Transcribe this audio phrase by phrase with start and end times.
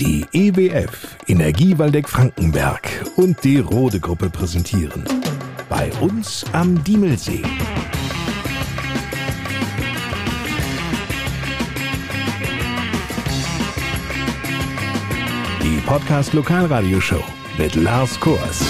[0.00, 5.04] Die EWF Energiewaldeck Frankenberg und die Rode Gruppe präsentieren.
[5.68, 7.42] Bei uns am Diemelsee.
[15.62, 17.22] Die Podcast Lokalradioshow
[17.58, 18.64] mit Lars Kors.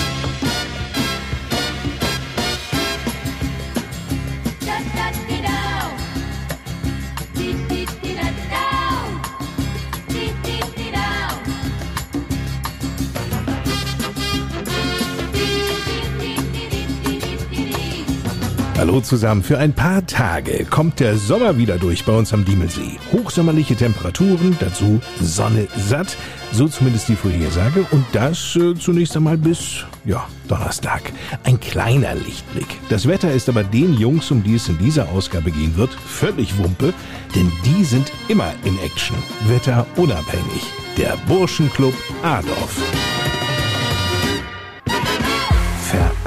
[18.82, 19.44] Hallo zusammen.
[19.44, 22.98] Für ein paar Tage kommt der Sommer wieder durch bei uns am Diemelsee.
[23.12, 26.16] Hochsommerliche Temperaturen, dazu Sonne satt,
[26.50, 27.86] so zumindest die Vorhersage.
[27.92, 31.12] Und das äh, zunächst einmal bis, ja, Donnerstag.
[31.44, 32.66] Ein kleiner Lichtblick.
[32.88, 36.58] Das Wetter ist aber den Jungs, um die es in dieser Ausgabe gehen wird, völlig
[36.58, 36.92] Wumpe,
[37.36, 39.16] denn die sind immer in Action.
[39.46, 40.64] Wetterunabhängig.
[40.96, 42.82] Der Burschenclub Adorf.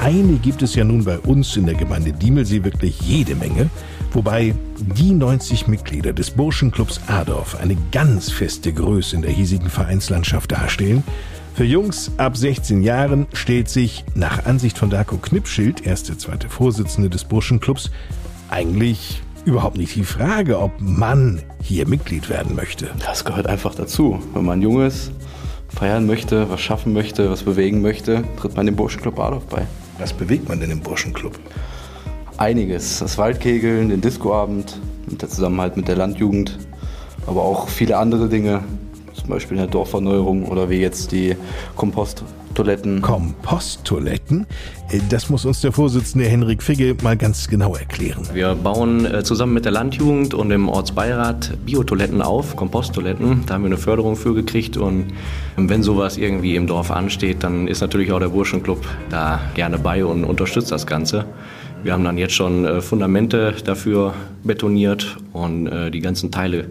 [0.06, 3.68] Vereine gibt es ja nun bei uns in der Gemeinde Diemelsee wirklich jede Menge,
[4.12, 4.54] wobei
[4.96, 11.02] die 90 Mitglieder des Burschenclubs Adorf eine ganz feste Größe in der hiesigen Vereinslandschaft darstellen.
[11.56, 17.10] Für Jungs ab 16 Jahren stellt sich nach Ansicht von Darko Knipschild, erste zweite Vorsitzende
[17.10, 17.90] des Burschenclubs,
[18.48, 22.90] eigentlich überhaupt nicht die Frage, ob man hier Mitglied werden möchte.
[23.04, 24.20] Das gehört einfach dazu.
[24.34, 25.10] Wenn man jung ist,
[25.66, 29.66] feiern möchte, was schaffen möchte, was bewegen möchte, tritt man dem Burschenclub Adorf bei.
[29.98, 31.38] Was bewegt man denn im Burschenclub?
[32.36, 32.98] Einiges.
[32.98, 36.58] Das Waldkegeln, den Discoabend, der Zusammenhalt mit der Landjugend,
[37.26, 38.62] aber auch viele andere Dinge,
[39.26, 41.34] zum Beispiel eine Dorferneuerung oder wie jetzt die
[41.74, 43.02] Komposttoiletten.
[43.02, 44.46] Komposttoiletten?
[44.88, 48.22] Äh, das muss uns der Vorsitzende Henrik Figge mal ganz genau erklären.
[48.32, 53.42] Wir bauen äh, zusammen mit der Landjugend und dem Ortsbeirat Biotoiletten auf, Komposttoiletten.
[53.46, 55.06] Da haben wir eine Förderung für gekriegt und
[55.56, 60.04] wenn sowas irgendwie im Dorf ansteht, dann ist natürlich auch der Burschenclub da gerne bei
[60.04, 61.24] und unterstützt das Ganze.
[61.82, 64.14] Wir haben dann jetzt schon äh, Fundamente dafür
[64.44, 66.66] betoniert und die ganzen Teile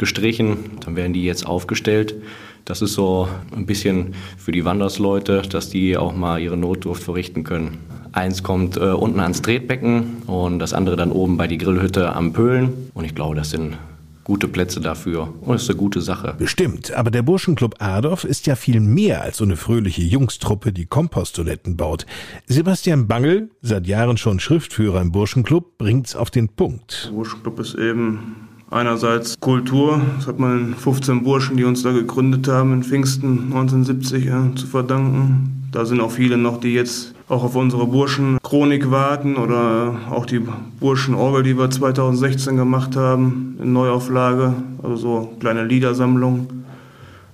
[0.00, 0.56] gestrichen.
[0.84, 2.16] Dann werden die jetzt aufgestellt.
[2.64, 7.44] Das ist so ein bisschen für die Wandersleute, dass die auch mal ihre Notdurft verrichten
[7.44, 7.78] können.
[8.12, 12.32] Eins kommt äh, unten ans Tretbecken und das andere dann oben bei die Grillhütte am
[12.32, 12.90] Pöhlen.
[12.92, 13.78] Und ich glaube, das sind
[14.24, 16.34] gute Plätze dafür und es ist eine gute Sache.
[16.38, 20.86] Bestimmt, aber der Burschenclub Adorf ist ja viel mehr als so eine fröhliche Jungstruppe, die
[20.86, 22.06] Komposttoiletten baut.
[22.46, 27.06] Sebastian Bangel, seit Jahren schon Schriftführer im Burschenclub, bringt's auf den Punkt.
[27.06, 32.46] Der Burschenclub ist eben Einerseits Kultur, das hat man 15 Burschen, die uns da gegründet
[32.46, 35.68] haben in Pfingsten 1970 ja, zu verdanken.
[35.72, 40.40] Da sind auch viele noch, die jetzt auch auf unsere Burschen-Chronik warten oder auch die
[40.78, 44.54] Burschen-Orgel, die wir 2016 gemacht haben in Neuauflage,
[44.84, 46.46] also so kleine Liedersammlung,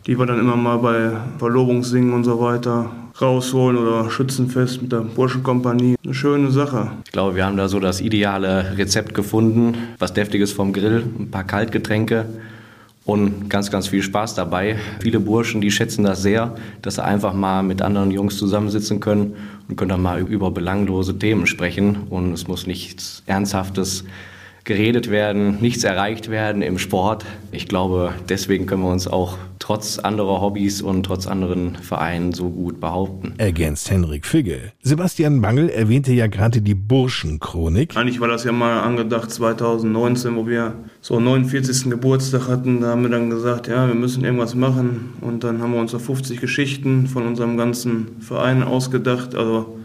[0.07, 5.01] die wir dann immer mal bei Verlobungssingen und so weiter rausholen oder Schützenfest mit der
[5.01, 5.97] Burschenkompanie.
[6.05, 6.91] Eine schöne Sache.
[7.05, 9.75] Ich glaube, wir haben da so das ideale Rezept gefunden.
[9.99, 12.27] Was Deftiges vom Grill, ein paar Kaltgetränke
[13.05, 14.77] und ganz, ganz viel Spaß dabei.
[15.01, 19.37] Viele Burschen, die schätzen das sehr, dass sie einfach mal mit anderen Jungs zusammensitzen können
[19.69, 21.99] und können dann mal über belanglose Themen sprechen.
[22.11, 24.05] Und es muss nichts Ernsthaftes
[24.65, 27.25] geredet werden, nichts erreicht werden im Sport.
[27.53, 32.51] Ich glaube, deswegen können wir uns auch trotz anderer Hobbys und trotz anderen Vereinen so
[32.51, 33.35] gut behaupten.
[33.39, 34.71] Ergänzt Henrik Figge.
[34.81, 37.97] Sebastian Mangel erwähnte ja gerade die Burschenchronik.
[37.97, 41.91] Eigentlich war das ja mal angedacht 2019, wo wir so 49.
[41.91, 42.81] Geburtstag hatten.
[42.81, 45.15] Da haben wir dann gesagt, ja, wir müssen irgendwas machen.
[45.21, 49.35] Und dann haben wir uns so 50 Geschichten von unserem ganzen Verein ausgedacht.
[49.35, 49.81] Also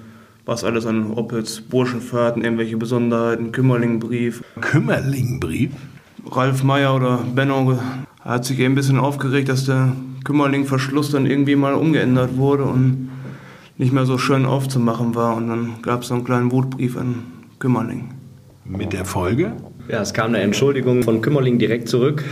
[0.46, 4.44] was alles an, ob jetzt Burschenfahrten, irgendwelche Besonderheiten, Kümmerlingbrief.
[4.62, 5.72] Kümmerlingbrief?
[6.30, 7.80] Ralf Meyer oder Benno
[8.24, 9.94] hat sich eben ein bisschen aufgeregt, dass der
[10.24, 13.10] Kümmerlingverschluss dann irgendwie mal umgeändert wurde und
[13.78, 15.36] nicht mehr so schön aufzumachen war.
[15.36, 17.24] Und dann gab es so einen kleinen Wutbrief an
[17.60, 18.12] Kümmerling.
[18.66, 19.54] Mit der Folge?
[19.88, 22.24] Ja, es kam eine Entschuldigung von Kümmerling direkt zurück.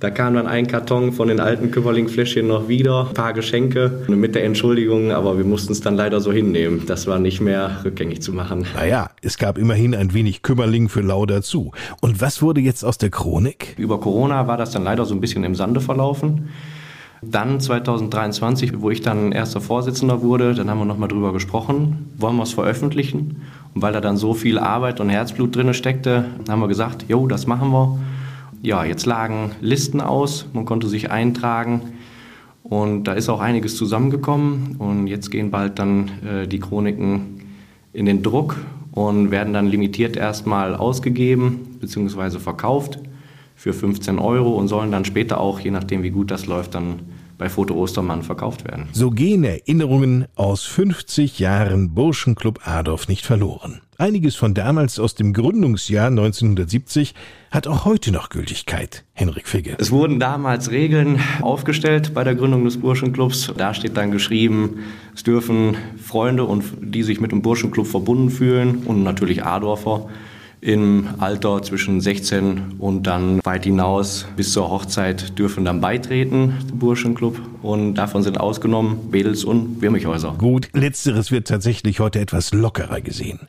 [0.00, 4.36] Da kam dann ein Karton von den alten Kümmerling-Fläschchen noch wieder, ein paar Geschenke mit
[4.36, 6.84] der Entschuldigung, aber wir mussten es dann leider so hinnehmen.
[6.86, 8.64] Das war nicht mehr rückgängig zu machen.
[8.76, 11.72] Naja, es gab immerhin ein wenig Kümmerling für lau dazu.
[12.00, 13.74] Und was wurde jetzt aus der Chronik?
[13.76, 16.50] Über Corona war das dann leider so ein bisschen im Sande verlaufen.
[17.20, 22.36] Dann 2023, wo ich dann erster Vorsitzender wurde, dann haben wir nochmal drüber gesprochen, wollen
[22.36, 23.42] wir es veröffentlichen?
[23.74, 27.26] Und weil da dann so viel Arbeit und Herzblut drin steckte, haben wir gesagt, jo,
[27.26, 27.98] das machen wir
[28.62, 31.92] ja, jetzt lagen Listen aus, man konnte sich eintragen
[32.62, 37.40] und da ist auch einiges zusammengekommen und jetzt gehen bald dann äh, die Chroniken
[37.92, 38.56] in den Druck
[38.92, 42.38] und werden dann limitiert erstmal ausgegeben bzw.
[42.38, 42.98] verkauft
[43.54, 47.00] für 15 Euro und sollen dann später auch, je nachdem wie gut das läuft, dann
[47.38, 48.88] bei Foto Ostermann verkauft werden.
[48.92, 53.80] So gehen Erinnerungen aus 50 Jahren Burschenclub Adolf nicht verloren.
[53.96, 57.14] Einiges von damals aus dem Gründungsjahr 1970
[57.50, 59.04] hat auch heute noch Gültigkeit.
[59.12, 59.76] Henrik Figge.
[59.78, 63.52] Es wurden damals Regeln aufgestellt bei der Gründung des Burschenclubs.
[63.56, 64.80] Da steht dann geschrieben,
[65.14, 70.08] es dürfen Freunde und die sich mit dem Burschenclub verbunden fühlen und natürlich Adorfer
[70.60, 76.78] im Alter zwischen 16 und dann weit hinaus bis zur Hochzeit dürfen dann beitreten, dem
[76.78, 77.40] Burschenclub.
[77.62, 80.34] Und davon sind ausgenommen Wedels und Wirmichhäuser.
[80.38, 83.40] Gut, letzteres wird tatsächlich heute etwas lockerer gesehen.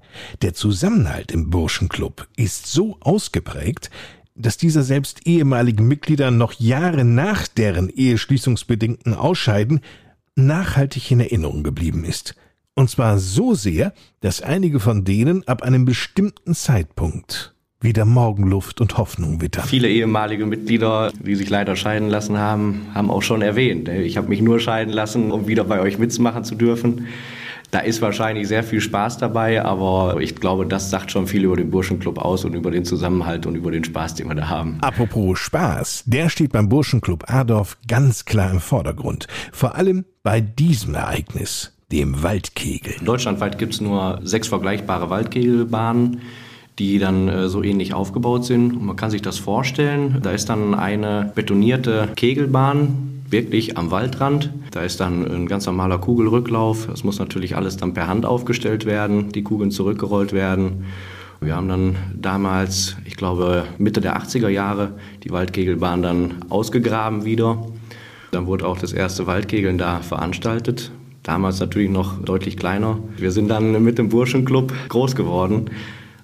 [0.41, 3.89] Der Zusammenhalt im Burschenclub ist so ausgeprägt,
[4.35, 9.81] dass dieser selbst ehemaligen Mitglieder noch Jahre nach deren eheschließungsbedingten Ausscheiden
[10.35, 12.35] nachhaltig in Erinnerung geblieben ist–
[12.79, 13.91] und zwar so sehr,
[14.21, 19.65] dass einige von denen ab einem bestimmten Zeitpunkt wieder Morgenluft und Hoffnung wittern.
[19.67, 23.89] Viele ehemalige Mitglieder, die sich leider scheiden lassen haben, haben auch schon erwähnt.
[23.89, 27.07] Ich habe mich nur scheiden lassen, um wieder bei euch mitmachen zu dürfen.
[27.71, 31.57] Da ist wahrscheinlich sehr viel Spaß dabei, aber ich glaube, das sagt schon viel über
[31.57, 34.77] den Burschenclub aus und über den Zusammenhalt und über den Spaß, den wir da haben.
[34.79, 39.27] Apropos Spaß, der steht beim Burschenclub Adorf ganz klar im Vordergrund.
[39.51, 42.95] Vor allem bei diesem Ereignis dem Waldkegel.
[43.03, 46.21] Deutschlandweit gibt es nur sechs vergleichbare Waldkegelbahnen
[46.79, 48.71] die dann äh, so ähnlich aufgebaut sind.
[48.71, 54.51] Und man kann sich das vorstellen, da ist dann eine betonierte Kegelbahn, wirklich am Waldrand.
[54.71, 56.87] Da ist dann ein ganz normaler Kugelrücklauf.
[56.87, 60.85] Das muss natürlich alles dann per Hand aufgestellt werden, die Kugeln zurückgerollt werden.
[61.41, 64.93] Wir haben dann damals, ich glaube Mitte der 80er Jahre,
[65.23, 67.65] die Waldkegelbahn dann ausgegraben wieder.
[68.31, 70.91] Dann wurde auch das erste Waldkegeln da veranstaltet.
[71.29, 72.97] Damals natürlich noch deutlich kleiner.
[73.15, 75.69] Wir sind dann mit dem Burschenclub groß geworden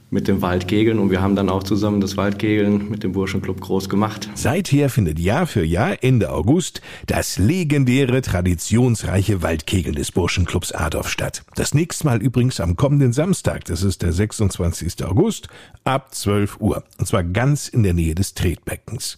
[0.09, 3.89] mit dem Waldkegeln und wir haben dann auch zusammen das Waldkegeln mit dem Burschenclub groß
[3.89, 4.29] gemacht.
[4.35, 11.43] Seither findet Jahr für Jahr Ende August das legendäre, traditionsreiche Waldkegeln des Burschenclubs Adorf statt.
[11.55, 15.03] Das nächste Mal übrigens am kommenden Samstag, das ist der 26.
[15.03, 15.47] August,
[15.83, 16.83] ab 12 Uhr.
[16.97, 19.17] Und zwar ganz in der Nähe des Tretbeckens.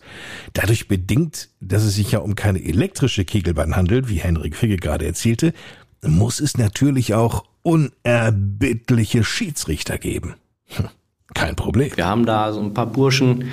[0.54, 5.06] Dadurch bedingt, dass es sich ja um keine elektrische Kegelbahn handelt, wie Henrik Figge gerade
[5.06, 5.54] erzählte,
[6.02, 10.36] muss es natürlich auch unerbittliche Schiedsrichter geben.
[10.70, 10.86] Hm,
[11.34, 11.92] kein Problem.
[11.96, 13.46] Wir haben da so ein paar Burschen,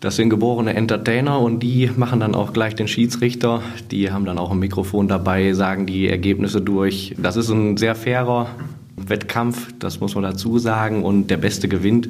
[0.00, 3.62] das sind geborene Entertainer und die machen dann auch gleich den Schiedsrichter.
[3.90, 7.14] Die haben dann auch ein Mikrofon dabei, sagen die Ergebnisse durch.
[7.18, 8.48] Das ist ein sehr fairer
[8.96, 12.08] Wettkampf, das muss man dazu sagen, und der Beste gewinnt.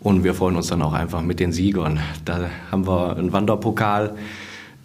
[0.00, 1.98] Und wir freuen uns dann auch einfach mit den Siegern.
[2.26, 4.14] Da haben wir einen Wanderpokal,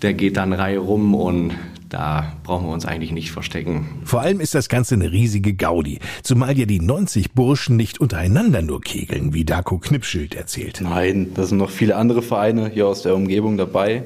[0.02, 1.52] der geht dann Reihe rum und
[1.90, 3.88] da brauchen wir uns eigentlich nicht verstecken.
[4.04, 8.62] Vor allem ist das Ganze eine riesige Gaudi, zumal ja die 90 Burschen nicht untereinander
[8.62, 10.82] nur kegeln, wie Darko Knipschild erzählt.
[10.82, 14.04] Nein, da sind noch viele andere Vereine hier aus der Umgebung dabei,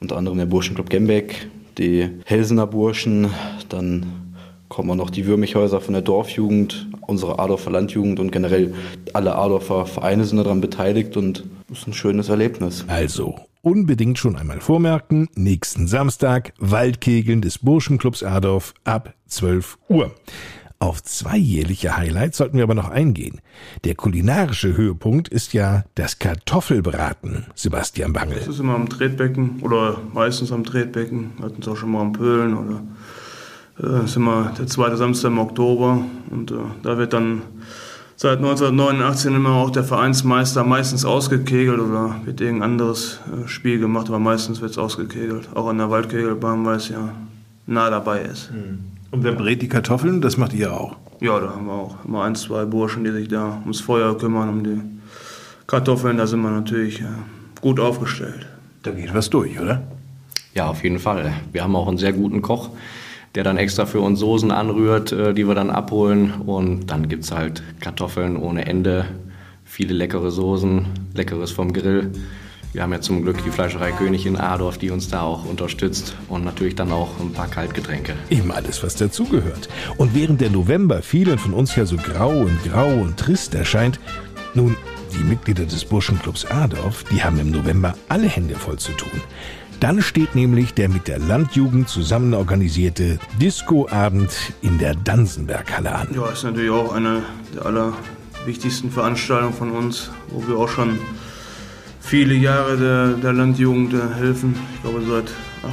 [0.00, 3.30] unter anderem der Burschenclub Gembeck, die Helsener Burschen,
[3.68, 4.06] dann
[4.68, 8.74] kommen auch noch die Würmichhäuser von der Dorfjugend, unsere Adorfer Landjugend und generell
[9.12, 12.84] alle Adorfer Vereine sind daran beteiligt und es ist ein schönes Erlebnis.
[12.88, 20.14] Also, unbedingt schon einmal vormerken, nächsten Samstag Waldkegeln des Burschenclubs Adorf ab 12 Uhr.
[20.80, 23.40] Auf zwei jährliche Highlights sollten wir aber noch eingehen.
[23.84, 28.38] Der kulinarische Höhepunkt ist ja das Kartoffelbraten, Sebastian Bangel.
[28.40, 31.34] Das ist immer am Tretbecken oder meistens am Tretbecken.
[31.40, 32.82] Hatten es auch schon mal am Pöhlen oder
[33.80, 37.42] äh, ist immer der zweite Samstag im Oktober und äh, da wird dann
[38.22, 44.06] seit 1989 immer auch der Vereinsmeister meistens ausgekegelt oder wird irgendein anderes äh, Spiel gemacht,
[44.06, 45.48] aber meistens wird es ausgekegelt.
[45.56, 47.16] Auch an der Waldkegelbahn, weil es ja
[47.66, 48.50] nah dabei ist.
[48.50, 48.78] Hm.
[49.10, 50.20] Und wer brät die Kartoffeln?
[50.20, 50.94] Das macht ihr auch?
[51.18, 54.48] Ja, da haben wir auch immer ein, zwei Burschen, die sich da ums Feuer kümmern,
[54.48, 54.80] um die
[55.66, 56.16] Kartoffeln.
[56.16, 57.06] Da sind wir natürlich äh,
[57.60, 58.46] gut aufgestellt.
[58.84, 59.82] Da geht was durch, oder?
[60.54, 61.32] Ja, auf jeden Fall.
[61.50, 62.70] Wir haben auch einen sehr guten Koch
[63.34, 66.32] der dann extra für uns Soßen anrührt, äh, die wir dann abholen.
[66.46, 69.06] Und dann gibt es halt Kartoffeln ohne Ende,
[69.64, 72.10] viele leckere Soßen, leckeres vom Grill.
[72.72, 76.14] Wir haben ja zum Glück die Fleischerei König in Adorf, die uns da auch unterstützt
[76.30, 78.14] und natürlich dann auch ein paar Kaltgetränke.
[78.30, 79.68] Eben alles, was dazugehört.
[79.98, 84.00] Und während der November vielen von uns ja so grau und grau und trist erscheint,
[84.54, 84.74] nun,
[85.12, 89.20] die Mitglieder des Burschenclubs Adorf, die haben im November alle Hände voll zu tun.
[89.82, 96.08] Dann steht nämlich der mit der Landjugend zusammen organisierte Discoabend in der Dansenberghalle an.
[96.14, 101.00] Ja, ist natürlich auch eine der allerwichtigsten Veranstaltungen von uns, wo wir auch schon
[102.00, 104.54] viele Jahre der, der Landjugend äh, helfen.
[104.76, 105.32] Ich glaube seit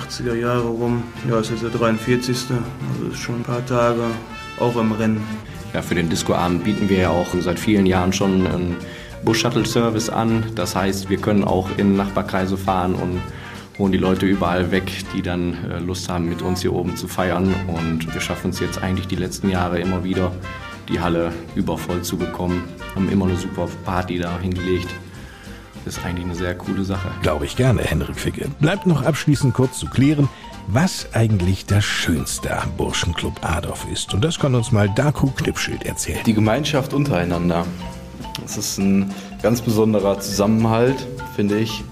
[0.09, 1.03] 80er Jahre rum.
[1.29, 2.35] Ja, ist jetzt der 43.
[2.49, 4.01] Also ist schon ein paar Tage
[4.59, 5.23] auch im Rennen.
[5.75, 8.75] Ja, für den Discoabend bieten wir ja auch seit vielen Jahren schon einen
[9.23, 10.45] Bus-Shuttle-Service an.
[10.55, 13.21] Das heißt, wir können auch in Nachbarkreise fahren und
[13.79, 17.07] holen die Leute überall weg, die dann äh, Lust haben, mit uns hier oben zu
[17.07, 17.55] feiern.
[17.67, 20.31] Und wir schaffen es jetzt eigentlich die letzten Jahre immer wieder,
[20.89, 22.63] die Halle übervoll zu bekommen.
[22.93, 24.89] Haben immer eine super Party da hingelegt.
[25.85, 27.09] Das ist eigentlich eine sehr coole Sache.
[27.21, 28.49] Glaube ich gerne, Henrik Ficke.
[28.59, 30.27] Bleibt noch abschließend kurz zu klären,
[30.67, 34.13] was eigentlich das Schönste am Burschenclub Adolf ist.
[34.13, 36.19] Und das kann uns mal Daku Knipschild erzählen.
[36.25, 37.65] Die Gemeinschaft untereinander.
[38.41, 41.83] Das ist ein ganz besonderer Zusammenhalt, finde ich.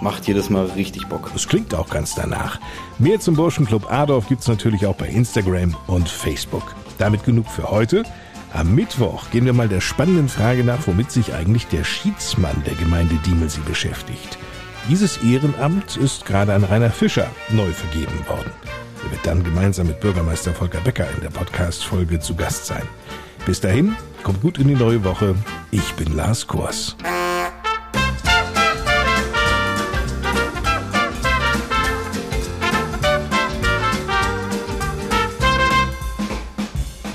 [0.00, 1.30] Macht jedes Mal richtig Bock.
[1.32, 2.58] Das klingt auch ganz danach.
[2.98, 6.74] Mehr zum Burschenclub Adolf gibt's natürlich auch bei Instagram und Facebook.
[6.98, 8.04] Damit genug für heute.
[8.52, 12.74] Am Mittwoch gehen wir mal der spannenden Frage nach, womit sich eigentlich der Schiedsmann der
[12.74, 14.38] Gemeinde Diemelsee beschäftigt.
[14.88, 18.50] Dieses Ehrenamt ist gerade an Rainer Fischer neu vergeben worden.
[19.04, 22.82] Er wird dann gemeinsam mit Bürgermeister Volker Becker in der Podcast-Folge zu Gast sein.
[23.46, 25.34] Bis dahin, kommt gut in die neue Woche.
[25.70, 26.96] Ich bin Lars Kors.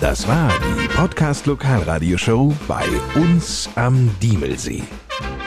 [0.05, 2.85] Das war die Podcast Lokalradioshow bei
[3.15, 4.83] uns am Diemelsee.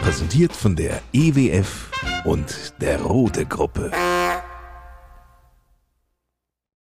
[0.03, 1.89] Präsentiert von der EWF
[2.25, 3.93] und der Rote Gruppe.